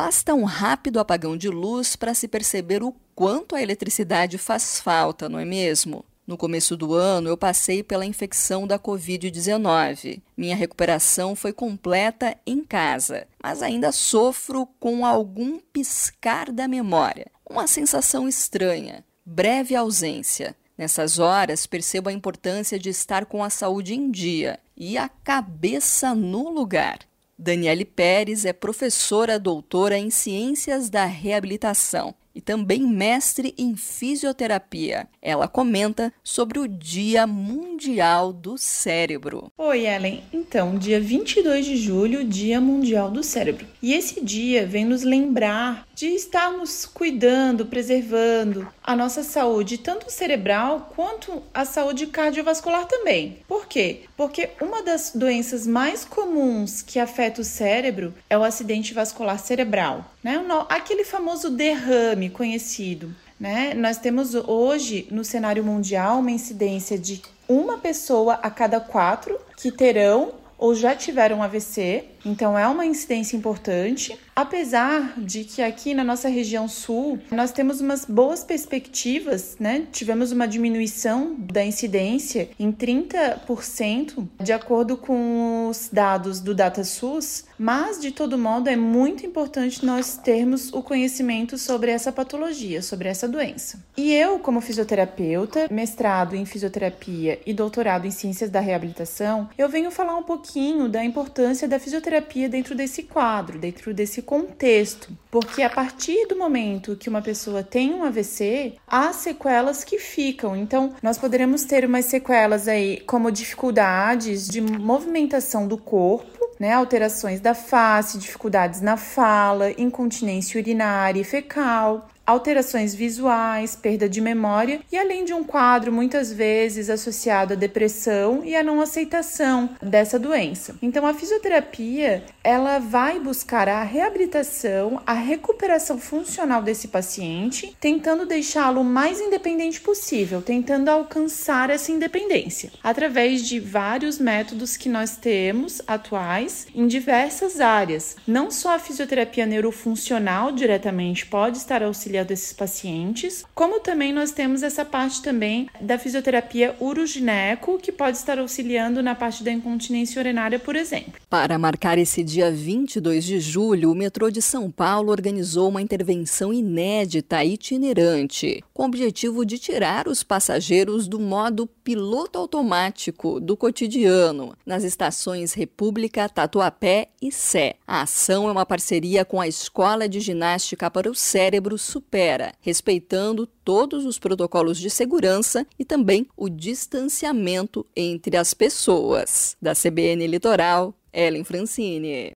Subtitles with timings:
[0.00, 5.28] Basta um rápido apagão de luz para se perceber o quanto a eletricidade faz falta,
[5.28, 6.04] não é mesmo?
[6.24, 10.22] No começo do ano, eu passei pela infecção da Covid-19.
[10.36, 17.26] Minha recuperação foi completa em casa, mas ainda sofro com algum piscar da memória.
[17.44, 20.54] Uma sensação estranha, breve ausência.
[20.78, 26.14] Nessas horas, percebo a importância de estar com a saúde em dia e a cabeça
[26.14, 27.00] no lugar.
[27.38, 35.08] Daniele Pérez é professora doutora em Ciências da Reabilitação e também mestre em fisioterapia.
[35.20, 39.50] Ela comenta sobre o Dia Mundial do Cérebro.
[39.58, 40.22] Oi, Ellen.
[40.32, 43.66] Então, dia 22 de julho, Dia Mundial do Cérebro.
[43.82, 50.92] E esse dia vem nos lembrar de estarmos cuidando, preservando a nossa saúde, tanto cerebral
[50.94, 53.38] quanto a saúde cardiovascular também.
[53.48, 54.02] Por quê?
[54.16, 60.14] Porque uma das doenças mais comuns que afeta o cérebro é o acidente vascular cerebral,
[60.28, 60.66] né?
[60.68, 63.14] Aquele famoso derrame conhecido.
[63.40, 63.72] Né?
[63.72, 69.72] Nós temos hoje no cenário mundial uma incidência de uma pessoa a cada quatro que
[69.72, 74.18] terão ou já tiveram AVC, então é uma incidência importante.
[74.36, 79.86] Apesar de que aqui na nossa região sul nós temos umas boas perspectivas, né?
[79.90, 88.00] Tivemos uma diminuição da incidência em 30%, de acordo com os dados do DataSUS, mas
[88.00, 93.26] de todo modo é muito importante nós termos o conhecimento sobre essa patologia, sobre essa
[93.26, 93.82] doença.
[93.96, 99.90] E eu, como fisioterapeuta, mestrado em fisioterapia e doutorado em ciências da reabilitação, eu venho
[99.90, 102.17] falar um pouquinho da importância da fisioterapia
[102.48, 107.92] dentro desse quadro, dentro desse contexto, porque a partir do momento que uma pessoa tem
[107.94, 110.56] um AVC, há sequelas que ficam.
[110.56, 117.40] Então, nós poderemos ter umas sequelas aí como dificuldades de movimentação do corpo, né, alterações
[117.40, 124.98] da face, dificuldades na fala, incontinência urinária e fecal, alterações visuais, perda de memória e
[124.98, 130.76] além de um quadro muitas vezes associado à depressão e à não aceitação dessa doença.
[130.82, 138.84] Então a fisioterapia, ela vai buscar a reabilitação, a recuperação funcional desse paciente, tentando deixá-lo
[138.84, 146.66] mais independente possível, tentando alcançar essa independência através de vários métodos que nós temos atuais
[146.74, 148.16] em diversas áreas.
[148.26, 154.62] Não só a fisioterapia neurofuncional diretamente pode estar auxiliando desses pacientes, como também nós temos
[154.62, 160.58] essa parte também da fisioterapia urogineco, que pode estar auxiliando na parte da incontinência urinária,
[160.58, 161.14] por exemplo.
[161.28, 166.52] Para marcar esse dia 22 de julho, o metrô de São Paulo organizou uma intervenção
[166.52, 174.54] inédita itinerante, com o objetivo de tirar os passageiros do modo piloto automático do cotidiano
[174.64, 177.76] nas estações República, Tatuapé e Sé.
[177.86, 181.78] A ação é uma parceria com a Escola de Ginástica para o Cérebro
[182.08, 189.54] supera, respeitando todos os protocolos de segurança e também o distanciamento entre as pessoas.
[189.60, 192.26] Da CBN Litoral, Ellen Francine.